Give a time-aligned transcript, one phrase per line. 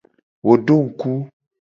[0.45, 1.11] Wo do ngku.